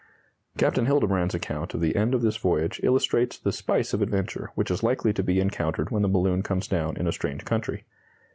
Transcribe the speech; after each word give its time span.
Captain 0.57 0.87
Hildebrandt's 0.87 1.35
account 1.35 1.75
of 1.75 1.79
the 1.79 1.95
end 1.95 2.15
of 2.15 2.23
this 2.23 2.35
voyage 2.37 2.79
illustrates 2.81 3.37
the 3.37 3.51
spice 3.51 3.93
of 3.93 4.01
adventure 4.01 4.49
which 4.55 4.71
is 4.71 4.81
likely 4.81 5.13
to 5.13 5.21
be 5.21 5.39
encountered 5.39 5.91
when 5.91 6.01
the 6.01 6.09
balloon 6.09 6.41
comes 6.41 6.67
down 6.67 6.97
in 6.97 7.05
a 7.05 7.11
strange 7.11 7.45
country. 7.45 7.85